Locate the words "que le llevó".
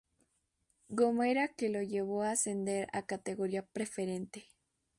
1.49-2.23